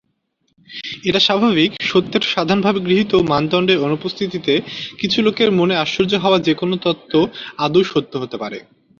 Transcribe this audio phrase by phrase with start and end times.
[1.03, 4.53] এটা স্বাভাবিক, সত্যের সাধারণভাবে গৃহীত মানদণ্ডের অনুপস্থিতিতে,
[4.99, 7.13] কিছু লোকের মনে আশ্চর্য হওয়া যে কোনো তত্ত্ব
[7.57, 8.57] আদৌ সত্য হতে পারে।